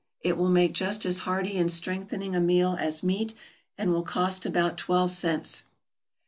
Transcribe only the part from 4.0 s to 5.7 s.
cost about twelve cents.